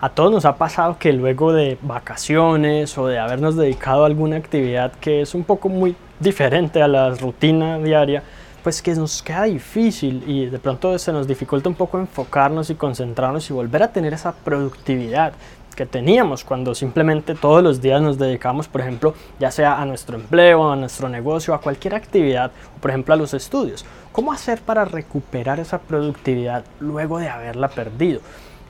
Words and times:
A 0.00 0.10
todos 0.10 0.30
nos 0.30 0.44
ha 0.44 0.54
pasado 0.54 0.96
que 0.96 1.12
luego 1.12 1.52
de 1.52 1.76
vacaciones 1.82 2.96
o 2.98 3.08
de 3.08 3.18
habernos 3.18 3.56
dedicado 3.56 4.04
a 4.04 4.06
alguna 4.06 4.36
actividad 4.36 4.92
que 4.92 5.22
es 5.22 5.34
un 5.34 5.42
poco 5.42 5.68
muy 5.68 5.96
diferente 6.20 6.80
a 6.80 6.86
la 6.86 7.10
rutina 7.10 7.78
diaria, 7.80 8.22
pues 8.62 8.80
que 8.80 8.94
nos 8.94 9.24
queda 9.24 9.42
difícil 9.42 10.22
y 10.24 10.46
de 10.46 10.58
pronto 10.60 10.96
se 11.00 11.12
nos 11.12 11.26
dificulta 11.26 11.68
un 11.68 11.74
poco 11.74 11.98
enfocarnos 11.98 12.70
y 12.70 12.76
concentrarnos 12.76 13.50
y 13.50 13.52
volver 13.52 13.82
a 13.82 13.90
tener 13.90 14.14
esa 14.14 14.30
productividad 14.30 15.32
que 15.74 15.84
teníamos 15.84 16.44
cuando 16.44 16.76
simplemente 16.76 17.34
todos 17.34 17.60
los 17.60 17.80
días 17.80 18.00
nos 18.00 18.18
dedicamos, 18.18 18.68
por 18.68 18.82
ejemplo, 18.82 19.14
ya 19.40 19.50
sea 19.50 19.80
a 19.80 19.84
nuestro 19.84 20.14
empleo, 20.14 20.70
a 20.70 20.76
nuestro 20.76 21.08
negocio, 21.08 21.54
a 21.54 21.60
cualquier 21.60 21.96
actividad, 21.96 22.52
o 22.76 22.80
por 22.80 22.92
ejemplo 22.92 23.14
a 23.14 23.16
los 23.16 23.34
estudios. 23.34 23.84
¿Cómo 24.12 24.32
hacer 24.32 24.60
para 24.60 24.84
recuperar 24.84 25.58
esa 25.58 25.78
productividad 25.78 26.64
luego 26.78 27.18
de 27.18 27.28
haberla 27.28 27.66
perdido? 27.66 28.20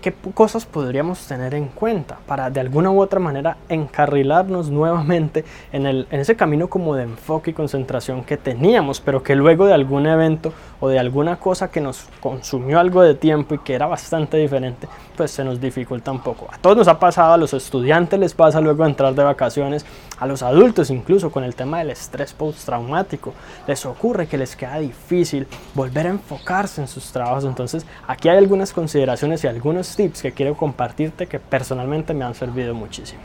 ¿Qué 0.00 0.14
cosas 0.32 0.64
podríamos 0.64 1.26
tener 1.26 1.54
en 1.54 1.66
cuenta 1.66 2.18
para 2.24 2.50
de 2.50 2.60
alguna 2.60 2.88
u 2.92 3.00
otra 3.00 3.18
manera 3.18 3.56
encarrilarnos 3.68 4.70
nuevamente 4.70 5.44
en, 5.72 5.86
el, 5.86 6.06
en 6.12 6.20
ese 6.20 6.36
camino 6.36 6.68
como 6.68 6.94
de 6.94 7.02
enfoque 7.02 7.50
y 7.50 7.54
concentración 7.54 8.22
que 8.22 8.36
teníamos, 8.36 9.00
pero 9.00 9.24
que 9.24 9.34
luego 9.34 9.66
de 9.66 9.74
algún 9.74 10.06
evento 10.06 10.52
o 10.78 10.88
de 10.88 11.00
alguna 11.00 11.40
cosa 11.40 11.72
que 11.72 11.80
nos 11.80 12.06
consumió 12.20 12.78
algo 12.78 13.02
de 13.02 13.16
tiempo 13.16 13.56
y 13.56 13.58
que 13.58 13.74
era 13.74 13.86
bastante 13.88 14.36
diferente, 14.36 14.86
pues 15.16 15.32
se 15.32 15.42
nos 15.42 15.60
dificulta 15.60 16.12
un 16.12 16.20
poco. 16.20 16.46
A 16.52 16.58
todos 16.58 16.76
nos 16.76 16.86
ha 16.86 17.00
pasado, 17.00 17.32
a 17.32 17.36
los 17.36 17.52
estudiantes 17.52 18.20
les 18.20 18.34
pasa 18.34 18.60
luego 18.60 18.86
entrar 18.86 19.12
de 19.16 19.24
vacaciones, 19.24 19.84
a 20.20 20.26
los 20.26 20.44
adultos 20.44 20.90
incluso 20.90 21.32
con 21.32 21.42
el 21.42 21.56
tema 21.56 21.78
del 21.78 21.90
estrés 21.90 22.32
postraumático, 22.32 23.34
les 23.66 23.84
ocurre 23.84 24.28
que 24.28 24.38
les 24.38 24.54
queda 24.54 24.78
difícil 24.78 25.48
volver 25.74 26.06
a 26.06 26.10
enfocarse 26.10 26.80
en 26.80 26.86
sus 26.86 27.10
trabajos. 27.10 27.44
Entonces 27.44 27.84
aquí 28.06 28.28
hay 28.28 28.38
algunas 28.38 28.72
consideraciones 28.72 29.42
y 29.42 29.48
algunos 29.48 29.87
tips 29.96 30.22
que 30.22 30.32
quiero 30.32 30.56
compartirte 30.56 31.26
que 31.26 31.38
personalmente 31.38 32.14
me 32.14 32.24
han 32.24 32.34
servido 32.34 32.74
muchísimo. 32.74 33.20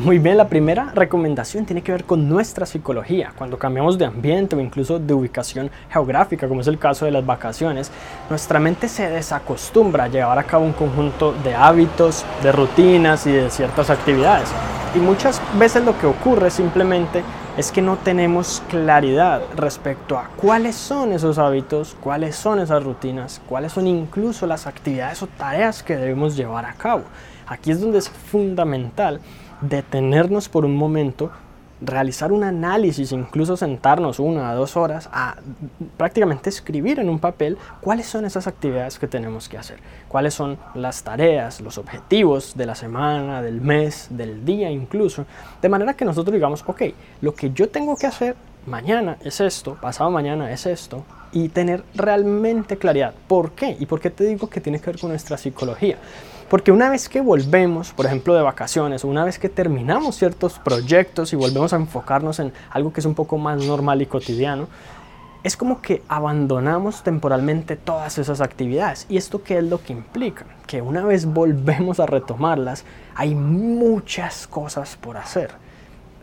Muy 0.00 0.18
bien, 0.18 0.38
la 0.38 0.48
primera 0.48 0.92
recomendación 0.94 1.66
tiene 1.66 1.82
que 1.82 1.92
ver 1.92 2.04
con 2.04 2.26
nuestra 2.26 2.64
psicología. 2.64 3.34
Cuando 3.36 3.58
cambiamos 3.58 3.98
de 3.98 4.06
ambiente 4.06 4.56
o 4.56 4.60
incluso 4.60 4.98
de 4.98 5.12
ubicación 5.12 5.70
geográfica, 5.90 6.48
como 6.48 6.62
es 6.62 6.66
el 6.68 6.78
caso 6.78 7.04
de 7.04 7.10
las 7.10 7.26
vacaciones, 7.26 7.92
nuestra 8.30 8.58
mente 8.58 8.88
se 8.88 9.10
desacostumbra 9.10 10.04
a 10.04 10.08
llevar 10.08 10.38
a 10.38 10.44
cabo 10.44 10.64
un 10.64 10.72
conjunto 10.72 11.34
de 11.44 11.54
hábitos, 11.54 12.24
de 12.42 12.50
rutinas 12.50 13.26
y 13.26 13.32
de 13.32 13.50
ciertas 13.50 13.90
actividades. 13.90 14.50
Y 14.92 14.98
muchas 14.98 15.40
veces 15.56 15.84
lo 15.84 15.96
que 15.96 16.06
ocurre 16.06 16.50
simplemente 16.50 17.22
es 17.56 17.70
que 17.70 17.80
no 17.80 17.96
tenemos 17.96 18.60
claridad 18.68 19.40
respecto 19.54 20.18
a 20.18 20.28
cuáles 20.36 20.74
son 20.74 21.12
esos 21.12 21.38
hábitos, 21.38 21.96
cuáles 22.00 22.34
son 22.34 22.58
esas 22.58 22.82
rutinas, 22.82 23.40
cuáles 23.48 23.70
son 23.70 23.86
incluso 23.86 24.48
las 24.48 24.66
actividades 24.66 25.22
o 25.22 25.28
tareas 25.28 25.84
que 25.84 25.96
debemos 25.96 26.36
llevar 26.36 26.64
a 26.64 26.72
cabo. 26.72 27.04
Aquí 27.46 27.70
es 27.70 27.80
donde 27.80 27.98
es 27.98 28.08
fundamental 28.08 29.20
detenernos 29.60 30.48
por 30.48 30.64
un 30.64 30.74
momento, 30.74 31.30
realizar 31.80 32.32
un 32.32 32.44
análisis, 32.44 33.12
incluso 33.12 33.56
sentarnos 33.56 34.18
una 34.18 34.52
o 34.52 34.56
dos 34.56 34.76
horas 34.76 35.08
a 35.12 35.36
prácticamente 35.96 36.50
escribir 36.50 36.98
en 36.98 37.08
un 37.08 37.18
papel 37.18 37.56
cuáles 37.80 38.06
son 38.06 38.24
esas 38.24 38.46
actividades 38.46 38.98
que 38.98 39.06
tenemos 39.06 39.48
que 39.48 39.58
hacer, 39.58 39.78
cuáles 40.08 40.34
son 40.34 40.58
las 40.74 41.02
tareas, 41.02 41.60
los 41.60 41.78
objetivos 41.78 42.56
de 42.56 42.66
la 42.66 42.74
semana, 42.74 43.42
del 43.42 43.60
mes, 43.60 44.08
del 44.10 44.44
día 44.44 44.70
incluso, 44.70 45.24
de 45.60 45.68
manera 45.68 45.94
que 45.94 46.04
nosotros 46.04 46.34
digamos, 46.34 46.64
ok, 46.66 46.82
lo 47.22 47.34
que 47.34 47.50
yo 47.52 47.68
tengo 47.68 47.96
que 47.96 48.06
hacer 48.06 48.36
mañana 48.66 49.16
es 49.24 49.40
esto, 49.40 49.76
pasado 49.80 50.10
mañana 50.10 50.52
es 50.52 50.66
esto, 50.66 51.04
y 51.32 51.48
tener 51.48 51.84
realmente 51.94 52.76
claridad. 52.76 53.14
¿Por 53.28 53.52
qué? 53.52 53.76
¿Y 53.78 53.86
por 53.86 54.00
qué 54.00 54.10
te 54.10 54.24
digo 54.24 54.48
que 54.48 54.60
tiene 54.60 54.80
que 54.80 54.86
ver 54.86 54.98
con 54.98 55.10
nuestra 55.10 55.36
psicología? 55.36 55.96
Porque 56.50 56.72
una 56.72 56.90
vez 56.90 57.08
que 57.08 57.20
volvemos, 57.20 57.92
por 57.92 58.06
ejemplo, 58.06 58.34
de 58.34 58.42
vacaciones, 58.42 59.04
una 59.04 59.24
vez 59.24 59.38
que 59.38 59.48
terminamos 59.48 60.16
ciertos 60.16 60.58
proyectos 60.58 61.32
y 61.32 61.36
volvemos 61.36 61.72
a 61.72 61.76
enfocarnos 61.76 62.40
en 62.40 62.52
algo 62.70 62.92
que 62.92 62.98
es 62.98 63.06
un 63.06 63.14
poco 63.14 63.38
más 63.38 63.64
normal 63.64 64.02
y 64.02 64.06
cotidiano, 64.06 64.66
es 65.44 65.56
como 65.56 65.80
que 65.80 66.02
abandonamos 66.08 67.04
temporalmente 67.04 67.76
todas 67.76 68.18
esas 68.18 68.40
actividades. 68.40 69.06
¿Y 69.08 69.16
esto 69.16 69.44
qué 69.44 69.58
es 69.58 69.64
lo 69.64 69.80
que 69.80 69.92
implica? 69.92 70.44
Que 70.66 70.82
una 70.82 71.04
vez 71.04 71.24
volvemos 71.24 72.00
a 72.00 72.06
retomarlas, 72.06 72.84
hay 73.14 73.36
muchas 73.36 74.48
cosas 74.48 74.96
por 74.96 75.18
hacer. 75.18 75.52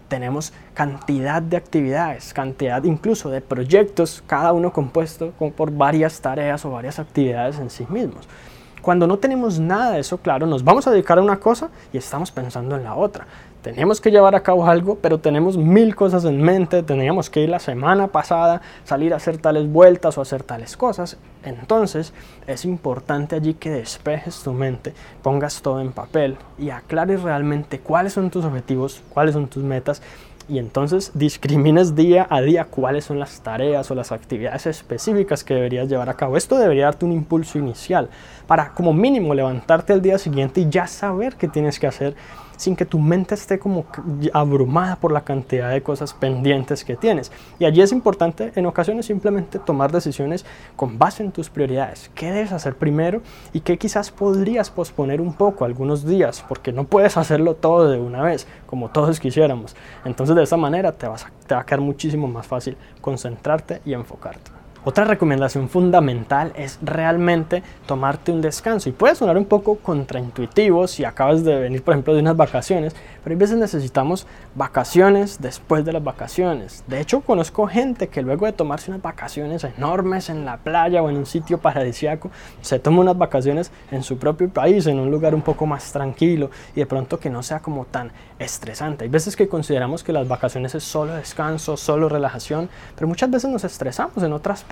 Tenemos 0.10 0.52
cantidad 0.74 1.42
de 1.42 1.56
actividades, 1.56 2.34
cantidad 2.34 2.84
incluso 2.84 3.30
de 3.30 3.40
proyectos, 3.40 4.22
cada 4.28 4.52
uno 4.52 4.74
compuesto 4.74 5.32
por 5.56 5.72
varias 5.72 6.20
tareas 6.20 6.66
o 6.66 6.72
varias 6.72 7.00
actividades 7.00 7.60
en 7.60 7.70
sí 7.70 7.88
mismos. 7.90 8.28
Cuando 8.82 9.08
no 9.08 9.18
tenemos 9.18 9.60
nada 9.60 9.92
de 9.92 10.00
eso 10.00 10.18
claro, 10.18 10.48
nos 10.48 10.64
vamos 10.64 10.88
a 10.88 10.92
dedicar 10.92 11.18
a 11.18 11.22
una 11.22 11.40
cosa 11.40 11.70
y 11.92 11.98
estamos 11.98 12.32
pensando 12.32 12.76
en 12.76 12.84
la 12.84 12.96
otra. 12.96 13.28
Tenemos 13.62 14.00
que 14.00 14.12
llevar 14.12 14.34
a 14.34 14.44
cabo 14.44 14.66
algo, 14.66 14.98
pero 15.02 15.20
tenemos 15.20 15.58
mil 15.58 15.94
cosas 15.94 16.24
en 16.24 16.42
mente, 16.42 16.84
teníamos 16.84 17.30
que 17.30 17.42
ir 17.42 17.50
la 17.50 17.60
semana 17.60 18.08
pasada, 18.08 18.62
salir 18.86 19.14
a 19.14 19.18
hacer 19.18 19.40
tales 19.40 19.70
vueltas 19.70 20.18
o 20.18 20.22
hacer 20.22 20.44
tales 20.44 20.78
cosas. 20.78 21.18
Entonces 21.44 22.14
es 22.46 22.64
importante 22.64 23.36
allí 23.36 23.56
que 23.56 23.70
despejes 23.70 24.42
tu 24.42 24.54
mente, 24.54 24.94
pongas 25.22 25.62
todo 25.62 25.82
en 25.82 25.92
papel 25.92 26.38
y 26.58 26.70
aclares 26.70 27.24
realmente 27.24 27.80
cuáles 27.80 28.14
son 28.14 28.30
tus 28.30 28.46
objetivos, 28.46 29.02
cuáles 29.10 29.34
son 29.34 29.48
tus 29.48 29.64
metas 29.64 30.02
y 30.50 30.60
entonces 30.60 31.12
discrimines 31.14 31.96
día 31.96 32.26
a 32.30 32.42
día 32.42 32.66
cuáles 32.66 33.06
son 33.06 33.20
las 33.20 33.42
tareas 33.42 33.90
o 33.92 33.96
las 33.96 34.12
actividades 34.12 34.66
específicas 34.66 35.44
que 35.44 35.54
deberías 35.54 35.90
llevar 35.90 36.10
a 36.10 36.16
cabo. 36.16 36.38
Esto 36.38 36.58
debería 36.58 36.86
darte 36.86 37.06
un 37.06 37.12
impulso 37.12 37.58
inicial 37.58 38.10
para 38.48 38.74
como 38.74 38.94
mínimo 38.94 39.34
levantarte 39.34 39.94
al 39.94 40.02
día 40.02 40.18
siguiente 40.18 40.62
y 40.62 40.70
ya 40.70 40.88
saber 40.88 41.36
qué 41.36 41.48
tienes 41.48 41.80
que 41.80 41.88
hacer 41.88 42.16
sin 42.58 42.76
que 42.76 42.86
tu 42.86 43.00
mente 43.00 43.36
esté 43.36 43.58
como 43.60 43.86
abrumada 44.34 44.98
por 44.98 45.12
la 45.12 45.22
cantidad 45.22 45.72
de 45.72 45.82
cosas 45.82 46.14
pendientes 46.14 46.84
que 46.84 46.96
tienes. 46.96 47.32
Y 47.60 47.66
allí 47.66 47.82
es 47.82 47.92
importante 47.92 48.52
en 48.56 48.66
ocasiones 48.66 49.06
simplemente 49.06 49.60
tomar 49.60 49.92
decisiones 49.92 50.46
con 50.76 51.00
base 51.00 51.24
en 51.24 51.32
tus 51.32 51.50
prioridades. 51.50 52.12
¿Qué 52.14 52.32
debes 52.32 52.52
hacer 52.52 52.76
primero 52.76 53.22
y 53.54 53.62
qué 53.62 53.78
quizás 53.78 54.12
podrías 54.12 54.70
posponer 54.70 55.22
un 55.22 55.34
poco, 55.34 55.66
algunos 55.66 56.06
días, 56.06 56.44
porque 56.48 56.72
no 56.72 56.84
puedes 56.84 57.16
hacerlo 57.18 57.56
todo 57.56 57.90
de 57.90 58.00
una 58.00 58.22
vez, 58.24 58.48
como 58.66 58.90
todos 58.90 59.20
quisiéramos. 59.20 59.76
Entonces 60.06 60.36
de 60.36 60.44
esa 60.44 60.58
manera 60.58 60.92
te, 60.92 61.08
vas 61.08 61.26
te 61.46 61.56
va 61.56 61.62
a 61.62 61.66
quedar 61.66 61.82
muchísimo 61.82 62.28
más 62.28 62.48
fácil 62.48 62.78
concentrarte 63.02 63.82
y 63.86 63.94
enfocarte. 63.94 64.57
Otra 64.86 65.04
recomendación 65.04 65.70
fundamental 65.70 66.54
es 66.56 66.80
realmente 66.82 67.64
tomarte 67.86 68.32
un 68.32 68.42
descanso 68.42 68.88
y 68.88 68.94
puede 68.94 69.16
sonar 69.16 69.38
un 69.38 69.46
poco 69.46 69.76
contraintuitivo 69.76 70.88
si 70.88 71.04
acabas 71.04 71.44
de 71.44 71.56
venir 71.60 71.84
por 71.84 71.94
ejemplo 71.94 72.14
de 72.14 72.22
unas 72.22 72.38
vacaciones, 72.38 72.96
pero 73.24 73.34
hay 73.34 73.40
veces 73.40 73.58
necesitamos 73.58 74.28
vacaciones 74.56 75.40
después 75.42 75.84
de 75.84 75.94
las 75.94 76.04
vacaciones. 76.04 76.84
De 76.88 77.02
hecho 77.02 77.22
conozco 77.22 77.68
gente 77.68 78.08
que 78.08 78.22
luego 78.22 78.46
de 78.46 78.54
tomarse 78.54 78.92
unas 78.92 79.02
vacaciones 79.02 79.64
enormes 79.64 80.30
en 80.30 80.46
la 80.46 80.58
playa 80.58 81.02
o 81.02 81.10
en 81.10 81.18
un 81.18 81.26
sitio 81.26 81.58
paradisiaco, 81.58 82.32
se 82.62 82.80
toma 82.80 83.02
unas 83.02 83.18
vacaciones 83.18 83.72
en 83.92 84.04
su 84.04 84.18
propio 84.18 84.50
país, 84.50 84.88
en 84.88 85.00
un 85.00 85.12
lugar 85.12 85.36
un 85.36 85.42
poco 85.42 85.66
más 85.66 85.92
tranquilo 85.92 86.50
y 86.76 86.80
de 86.80 86.86
pronto 86.86 87.20
que 87.20 87.30
no 87.30 87.44
sea 87.44 87.60
como 87.60 87.86
tan 87.86 88.12
estresante. 88.40 89.04
Hay 89.04 89.10
veces 89.10 89.36
que 89.36 89.48
consideramos 89.48 90.04
que 90.04 90.14
las 90.14 90.28
vacaciones 90.28 90.76
es 90.76 90.84
solo 90.84 91.14
descanso, 91.14 91.76
solo 91.78 92.08
relajación, 92.08 92.70
pero 92.96 93.08
muchas 93.08 93.30
veces 93.30 93.50
nos 93.50 93.64
estresamos 93.64 94.24
en 94.24 94.34
otras 94.34 94.64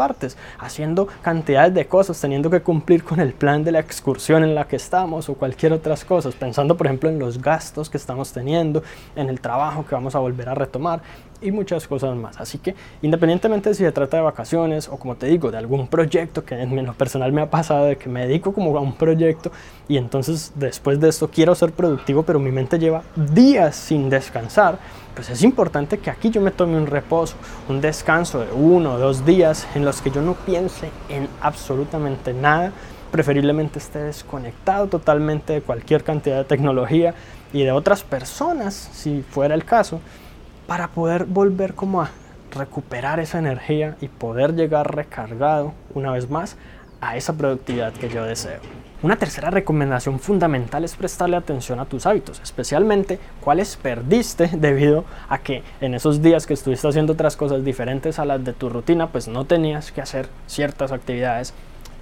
haciendo 0.59 1.07
cantidades 1.21 1.73
de 1.73 1.85
cosas, 1.87 2.19
teniendo 2.19 2.49
que 2.49 2.61
cumplir 2.61 3.03
con 3.03 3.19
el 3.19 3.33
plan 3.33 3.63
de 3.63 3.71
la 3.71 3.79
excursión 3.79 4.43
en 4.43 4.55
la 4.55 4.67
que 4.67 4.75
estamos 4.75 5.29
o 5.29 5.35
cualquier 5.35 5.73
otras 5.73 6.05
cosas, 6.05 6.35
pensando 6.35 6.77
por 6.77 6.87
ejemplo 6.87 7.09
en 7.09 7.19
los 7.19 7.41
gastos 7.41 7.89
que 7.89 7.97
estamos 7.97 8.31
teniendo, 8.31 8.83
en 9.15 9.29
el 9.29 9.39
trabajo 9.39 9.85
que 9.85 9.95
vamos 9.95 10.15
a 10.15 10.19
volver 10.19 10.49
a 10.49 10.55
retomar 10.55 11.01
y 11.41 11.51
muchas 11.51 11.87
cosas 11.87 12.15
más. 12.15 12.39
Así 12.39 12.57
que 12.57 12.75
independientemente 13.01 13.69
de 13.69 13.75
si 13.75 13.83
se 13.83 13.91
trata 13.91 14.17
de 14.17 14.23
vacaciones 14.23 14.87
o 14.87 14.97
como 14.97 15.15
te 15.15 15.27
digo, 15.27 15.51
de 15.51 15.57
algún 15.57 15.87
proyecto 15.87 16.43
que 16.43 16.55
en 16.61 16.85
lo 16.85 16.93
personal 16.93 17.31
me 17.31 17.41
ha 17.41 17.49
pasado, 17.49 17.85
de 17.85 17.97
que 17.97 18.09
me 18.09 18.27
dedico 18.27 18.53
como 18.53 18.75
a 18.77 18.81
un 18.81 18.93
proyecto 18.93 19.51
y 19.87 19.97
entonces 19.97 20.51
después 20.55 20.99
de 20.99 21.09
esto 21.09 21.29
quiero 21.29 21.55
ser 21.55 21.71
productivo, 21.71 22.23
pero 22.23 22.39
mi 22.39 22.51
mente 22.51 22.79
lleva 22.79 23.03
días 23.15 23.75
sin 23.75 24.09
descansar, 24.09 24.79
pues 25.15 25.29
es 25.29 25.41
importante 25.43 25.97
que 25.97 26.09
aquí 26.09 26.29
yo 26.29 26.41
me 26.41 26.51
tome 26.51 26.77
un 26.77 26.87
reposo, 26.87 27.35
un 27.69 27.81
descanso 27.81 28.41
de 28.41 28.51
uno 28.51 28.93
o 28.93 28.97
dos 28.99 29.25
días 29.25 29.65
en 29.73 29.85
los 29.85 30.01
que 30.01 30.11
yo 30.11 30.21
no 30.21 30.33
piense 30.33 30.91
en 31.09 31.29
absolutamente 31.41 32.33
nada, 32.33 32.73
preferiblemente 33.11 33.79
esté 33.79 33.99
desconectado 33.99 34.87
totalmente 34.87 35.53
de 35.53 35.61
cualquier 35.61 36.03
cantidad 36.03 36.37
de 36.37 36.43
tecnología 36.43 37.15
y 37.53 37.63
de 37.63 37.71
otras 37.71 38.03
personas, 38.03 38.73
si 38.75 39.21
fuera 39.21 39.55
el 39.55 39.63
caso, 39.63 40.01
para 40.67 40.89
poder 40.89 41.25
volver 41.25 41.75
como 41.75 42.01
a 42.01 42.09
recuperar 42.51 43.19
esa 43.19 43.39
energía 43.39 43.95
y 44.01 44.09
poder 44.09 44.53
llegar 44.53 44.93
recargado 44.95 45.73
una 45.93 46.11
vez 46.11 46.29
más 46.29 46.57
a 46.99 47.15
esa 47.15 47.33
productividad 47.33 47.93
que 47.93 48.09
yo 48.09 48.23
deseo. 48.23 48.59
Una 49.05 49.17
tercera 49.17 49.51
recomendación 49.51 50.19
fundamental 50.19 50.83
es 50.83 50.95
prestarle 50.95 51.37
atención 51.37 51.79
a 51.79 51.85
tus 51.85 52.07
hábitos, 52.07 52.39
especialmente 52.41 53.19
cuáles 53.39 53.75
perdiste 53.75 54.49
debido 54.57 55.05
a 55.29 55.37
que 55.37 55.61
en 55.79 55.93
esos 55.93 56.23
días 56.23 56.47
que 56.47 56.55
estuviste 56.55 56.87
haciendo 56.87 57.13
otras 57.13 57.35
cosas 57.35 57.63
diferentes 57.63 58.17
a 58.17 58.25
las 58.25 58.43
de 58.43 58.53
tu 58.53 58.67
rutina, 58.67 59.09
pues 59.09 59.27
no 59.27 59.45
tenías 59.45 59.91
que 59.91 60.01
hacer 60.01 60.27
ciertas 60.47 60.91
actividades 60.91 61.53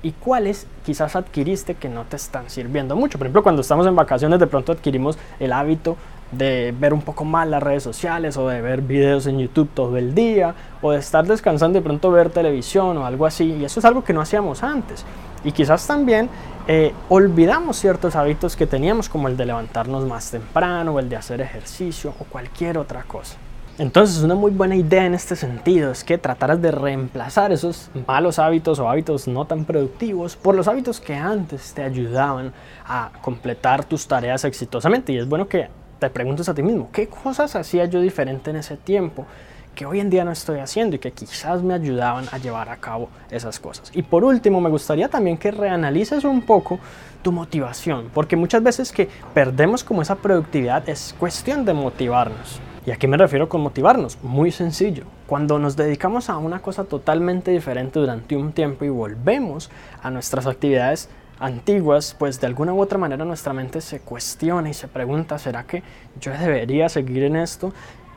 y 0.02 0.14
cuáles 0.14 0.66
quizás 0.86 1.18
adquiriste 1.18 1.76
que 1.76 1.90
no 1.90 2.06
te 2.06 2.16
están 2.16 2.50
sirviendo 2.50 2.96
mucho. 2.96 3.18
Por 3.18 3.28
ejemplo, 3.28 3.44
cuando 3.44 3.64
estamos 3.64 3.86
en 3.86 3.98
vacaciones 3.98 4.40
de 4.40 4.48
pronto 4.48 4.72
adquirimos 4.72 5.18
el 5.42 5.52
hábito 5.52 5.98
de 6.32 6.74
ver 6.80 6.94
un 6.94 7.02
poco 7.02 7.26
más 7.26 7.46
las 7.50 7.62
redes 7.62 7.84
sociales 7.84 8.38
o 8.38 8.48
de 8.48 8.62
ver 8.62 8.82
videos 8.82 9.28
en 9.28 9.40
YouTube 9.40 9.70
todo 9.74 9.98
el 9.98 10.16
día 10.16 10.56
o 10.82 10.92
de 10.92 11.00
estar 11.00 11.28
descansando 11.28 11.78
y 11.78 11.82
de 11.82 11.86
pronto 11.86 12.12
ver 12.12 12.30
televisión 12.30 12.98
o 12.98 13.06
algo 13.06 13.26
así. 13.26 13.58
Y 13.60 13.66
eso 13.66 13.82
es 13.82 13.86
algo 13.86 14.06
que 14.06 14.14
no 14.14 14.22
hacíamos 14.22 14.64
antes. 14.64 15.04
Y 15.44 15.52
quizás 15.52 15.86
también 15.86 16.30
eh, 16.68 16.94
olvidamos 17.10 17.78
ciertos 17.78 18.16
hábitos 18.16 18.56
que 18.56 18.66
teníamos 18.66 19.10
como 19.10 19.28
el 19.28 19.36
de 19.36 19.46
levantarnos 19.46 20.06
más 20.06 20.32
temprano 20.32 20.94
o 20.94 21.00
el 21.00 21.10
de 21.10 21.18
hacer 21.18 21.42
ejercicio 21.42 22.14
o 22.20 22.24
cualquier 22.24 22.78
otra 22.78 23.04
cosa. 23.04 23.38
Entonces 23.80 24.22
una 24.22 24.36
muy 24.36 24.52
buena 24.52 24.76
idea 24.76 25.04
en 25.04 25.16
este 25.16 25.36
sentido 25.36 25.92
es 25.92 26.04
que 26.04 26.20
trataras 26.20 26.62
de 26.62 26.70
reemplazar 26.70 27.52
esos 27.52 27.90
malos 28.08 28.38
hábitos 28.38 28.78
o 28.78 28.88
hábitos 28.88 29.28
no 29.28 29.46
tan 29.46 29.66
productivos 29.66 30.36
por 30.36 30.54
los 30.54 30.68
hábitos 30.68 31.00
que 31.00 31.16
antes 31.16 31.74
te 31.74 31.82
ayudaban 31.82 32.54
a 32.86 33.10
completar 33.24 33.84
tus 33.84 34.08
tareas 34.08 34.46
exitosamente. 34.46 35.12
Y 35.12 35.18
es 35.18 35.28
bueno 35.28 35.48
que 35.48 35.70
te 35.98 36.08
preguntes 36.12 36.48
a 36.50 36.54
ti 36.54 36.62
mismo, 36.62 36.90
¿qué 36.94 37.08
cosas 37.08 37.56
hacía 37.56 37.86
yo 37.86 38.00
diferente 38.00 38.52
en 38.52 38.58
ese 38.58 38.78
tiempo 38.78 39.26
que 39.74 39.86
hoy 39.86 40.00
en 40.00 40.10
día 40.10 40.24
no 40.24 40.32
estoy 40.32 40.60
haciendo 40.60 40.96
y 40.96 41.00
que 41.00 41.12
quizás 41.12 41.62
me 41.64 41.74
ayudaban 41.74 42.26
a 42.32 42.38
llevar 42.38 42.70
a 42.70 42.78
cabo 42.78 43.10
esas 43.30 43.60
cosas? 43.60 43.92
Y 43.94 44.04
por 44.04 44.24
último, 44.24 44.62
me 44.62 44.70
gustaría 44.70 45.10
también 45.10 45.38
que 45.38 45.52
reanalices 45.52 46.24
un 46.24 46.42
poco 46.42 46.80
tu 47.22 47.32
motivación, 47.32 48.10
porque 48.14 48.36
muchas 48.36 48.62
veces 48.62 48.92
que 48.92 49.10
perdemos 49.34 49.84
como 49.84 50.02
esa 50.02 50.16
productividad 50.16 50.88
es 50.90 51.16
cuestión 51.18 51.66
de 51.66 51.74
motivarnos. 51.74 52.60
¿Y 52.86 52.92
a 52.92 52.98
qué 52.98 53.08
me 53.08 53.16
refiero 53.16 53.48
con 53.48 53.62
motivarnos? 53.62 54.18
Muy 54.22 54.52
sencillo. 54.52 55.06
Cuando 55.26 55.58
nos 55.58 55.78
dedicamos 55.78 56.30
a 56.30 56.38
una 56.38 56.62
cosa 56.62 56.84
totalmente 56.84 57.52
diferente 57.52 57.98
durante 57.98 58.36
un 58.36 58.52
tiempo 58.52 58.84
y 58.84 58.90
volvemos 58.90 59.72
a 60.02 60.12
nuestras 60.12 60.48
actividades 60.48 61.10
antiguas, 61.40 62.16
pues 62.20 62.42
de 62.42 62.48
alguna 62.48 62.74
u 62.74 62.82
otra 62.82 62.98
manera 62.98 63.24
nuestra 63.24 63.54
mente 63.54 63.80
se 63.80 64.02
cuestiona 64.02 64.70
y 64.70 64.74
se 64.74 64.90
pregunta, 64.90 65.40
¿será 65.40 65.64
que 65.64 65.82
yo 66.20 66.32
debería 66.34 66.90
seguir 66.90 67.24
en 67.24 67.38
esto? 67.38 67.74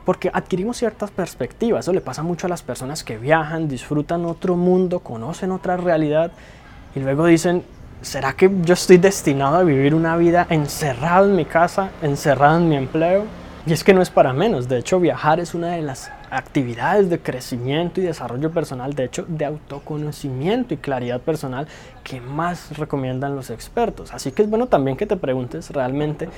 Porque 0.07 0.31
adquirimos 0.33 0.77
ciertas 0.77 1.11
perspectivas, 1.11 1.83
eso 1.83 1.91
le 1.91 1.99
pasa 1.99 2.23
mucho 2.23 2.47
a 2.47 2.49
las 2.49 2.63
personas 2.63 3.03
que 3.03 3.17
viajan, 3.17 3.67
disfrutan 3.67 4.23
otro 4.23 4.55
mundo, 4.55 5.01
conocen 5.01 5.51
otra 5.51 5.75
realidad 5.75 6.31
y 6.95 7.01
luego 7.01 7.25
dicen, 7.25 7.61
¿será 8.01 8.31
que 8.31 8.49
yo 8.61 8.73
estoy 8.73 8.99
destinado 8.99 9.57
a 9.57 9.63
vivir 9.63 9.93
una 9.93 10.15
vida 10.15 10.47
encerrado 10.49 11.25
en 11.25 11.35
mi 11.35 11.43
casa, 11.43 11.89
encerrado 12.01 12.57
en 12.59 12.69
mi 12.69 12.77
empleo? 12.77 13.25
Y 13.67 13.73
es 13.73 13.83
que 13.83 13.93
no 13.93 14.01
es 14.01 14.09
para 14.09 14.31
menos, 14.31 14.69
de 14.69 14.77
hecho 14.77 14.97
viajar 14.97 15.41
es 15.41 15.53
una 15.53 15.73
de 15.73 15.81
las 15.81 16.09
actividades 16.31 17.09
de 17.09 17.19
crecimiento 17.19 17.99
y 17.99 18.05
desarrollo 18.05 18.49
personal, 18.49 18.93
de 18.93 19.03
hecho 19.03 19.25
de 19.27 19.43
autoconocimiento 19.43 20.73
y 20.73 20.77
claridad 20.77 21.19
personal 21.19 21.67
que 22.01 22.21
más 22.21 22.77
recomiendan 22.77 23.35
los 23.35 23.49
expertos. 23.49 24.13
Así 24.13 24.31
que 24.31 24.43
es 24.43 24.49
bueno 24.49 24.67
también 24.67 24.95
que 24.95 25.05
te 25.05 25.17
preguntes 25.17 25.69
realmente, 25.71 26.29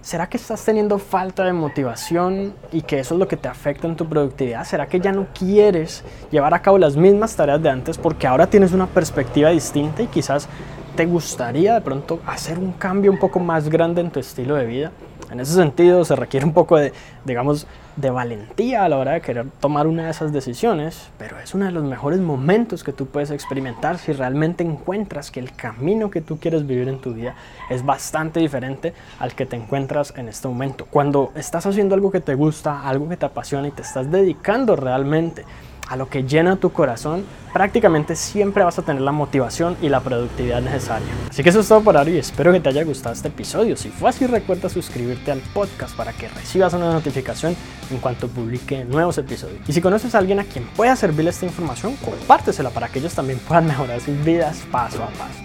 ¿será 0.00 0.28
que 0.28 0.36
estás 0.36 0.64
teniendo 0.64 0.98
falta 0.98 1.44
de 1.44 1.52
motivación 1.52 2.54
y 2.72 2.82
que 2.82 2.98
eso 2.98 3.14
es 3.14 3.20
lo 3.20 3.28
que 3.28 3.36
te 3.36 3.46
afecta 3.46 3.86
en 3.86 3.94
tu 3.94 4.08
productividad? 4.08 4.64
¿Será 4.64 4.88
que 4.88 4.98
ya 4.98 5.12
no 5.12 5.28
quieres 5.32 6.02
llevar 6.32 6.54
a 6.54 6.62
cabo 6.62 6.78
las 6.78 6.96
mismas 6.96 7.36
tareas 7.36 7.62
de 7.62 7.70
antes 7.70 7.98
porque 7.98 8.26
ahora 8.26 8.48
tienes 8.48 8.72
una 8.72 8.88
perspectiva 8.88 9.50
distinta 9.50 10.02
y 10.02 10.08
quizás 10.08 10.48
te 10.96 11.06
gustaría 11.06 11.74
de 11.74 11.80
pronto 11.82 12.20
hacer 12.26 12.58
un 12.58 12.72
cambio 12.72 13.12
un 13.12 13.20
poco 13.20 13.38
más 13.38 13.68
grande 13.68 14.00
en 14.00 14.10
tu 14.10 14.18
estilo 14.18 14.56
de 14.56 14.66
vida? 14.66 14.92
En 15.34 15.40
ese 15.40 15.54
sentido 15.54 16.04
se 16.04 16.14
requiere 16.14 16.46
un 16.46 16.52
poco 16.52 16.76
de, 16.76 16.92
digamos, 17.24 17.66
de 17.96 18.08
valentía 18.08 18.84
a 18.84 18.88
la 18.88 18.98
hora 18.98 19.14
de 19.14 19.20
querer 19.20 19.46
tomar 19.58 19.88
una 19.88 20.04
de 20.04 20.12
esas 20.12 20.32
decisiones, 20.32 21.08
pero 21.18 21.40
es 21.40 21.52
uno 21.56 21.64
de 21.64 21.72
los 21.72 21.82
mejores 21.82 22.20
momentos 22.20 22.84
que 22.84 22.92
tú 22.92 23.06
puedes 23.06 23.32
experimentar 23.32 23.98
si 23.98 24.12
realmente 24.12 24.62
encuentras 24.62 25.32
que 25.32 25.40
el 25.40 25.50
camino 25.50 26.08
que 26.08 26.20
tú 26.20 26.38
quieres 26.38 26.68
vivir 26.68 26.86
en 26.86 27.00
tu 27.00 27.14
vida 27.14 27.34
es 27.68 27.84
bastante 27.84 28.38
diferente 28.38 28.94
al 29.18 29.34
que 29.34 29.44
te 29.44 29.56
encuentras 29.56 30.14
en 30.16 30.28
este 30.28 30.46
momento. 30.46 30.86
Cuando 30.88 31.32
estás 31.34 31.66
haciendo 31.66 31.96
algo 31.96 32.12
que 32.12 32.20
te 32.20 32.36
gusta, 32.36 32.86
algo 32.86 33.08
que 33.08 33.16
te 33.16 33.26
apasiona 33.26 33.66
y 33.66 33.72
te 33.72 33.82
estás 33.82 34.12
dedicando 34.12 34.76
realmente 34.76 35.44
a 35.88 35.96
lo 35.96 36.08
que 36.08 36.24
llena 36.24 36.56
tu 36.56 36.72
corazón, 36.72 37.24
prácticamente 37.52 38.16
siempre 38.16 38.64
vas 38.64 38.78
a 38.78 38.82
tener 38.82 39.02
la 39.02 39.12
motivación 39.12 39.76
y 39.80 39.88
la 39.88 40.00
productividad 40.00 40.60
necesaria. 40.60 41.08
Así 41.28 41.42
que 41.42 41.50
eso 41.50 41.60
es 41.60 41.68
todo 41.68 41.82
por 41.82 41.96
ahora 41.96 42.10
y 42.10 42.18
espero 42.18 42.52
que 42.52 42.60
te 42.60 42.68
haya 42.68 42.84
gustado 42.84 43.14
este 43.14 43.28
episodio. 43.28 43.76
Si 43.76 43.90
fue 43.90 44.10
así, 44.10 44.26
recuerda 44.26 44.68
suscribirte 44.68 45.30
al 45.30 45.40
podcast 45.40 45.96
para 45.96 46.12
que 46.12 46.28
recibas 46.28 46.72
una 46.74 46.92
notificación 46.92 47.54
en 47.90 47.98
cuanto 47.98 48.28
publique 48.28 48.84
nuevos 48.84 49.18
episodios. 49.18 49.60
Y 49.68 49.72
si 49.72 49.80
conoces 49.80 50.14
a 50.14 50.18
alguien 50.18 50.40
a 50.40 50.44
quien 50.44 50.66
pueda 50.68 50.96
servirle 50.96 51.30
esta 51.30 51.46
información, 51.46 51.96
compártesela 51.96 52.70
para 52.70 52.88
que 52.88 52.98
ellos 52.98 53.14
también 53.14 53.38
puedan 53.38 53.66
mejorar 53.66 54.00
sus 54.00 54.22
vidas 54.24 54.62
paso 54.70 55.02
a 55.02 55.08
paso. 55.08 55.43